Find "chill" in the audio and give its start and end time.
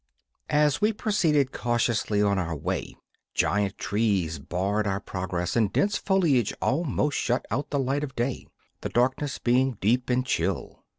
10.25-10.83